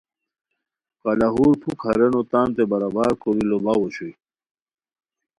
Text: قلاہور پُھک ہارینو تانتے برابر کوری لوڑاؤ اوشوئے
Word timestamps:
قلاہور 1.01 1.53
پُھک 1.61 1.79
ہارینو 1.85 2.21
تانتے 2.31 2.63
برابر 2.71 3.09
کوری 3.21 3.43
لوڑاؤ 3.49 3.79
اوشوئے 3.81 4.13